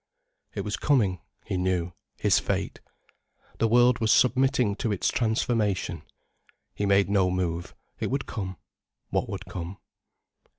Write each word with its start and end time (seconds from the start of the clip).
It 0.55 0.61
was 0.61 0.77
coming, 0.77 1.21
he 1.45 1.57
knew, 1.57 1.93
his 2.17 2.39
fate. 2.39 2.79
The 3.59 3.67
world 3.67 3.99
was 3.99 4.11
submitting 4.11 4.75
to 4.77 4.91
its 4.91 5.09
transformation. 5.11 6.01
He 6.73 6.87
made 6.87 7.07
no 7.07 7.29
move: 7.29 7.75
it 7.99 8.09
would 8.09 8.25
come, 8.25 8.57
what 9.11 9.29
would 9.29 9.45
come. 9.45 9.77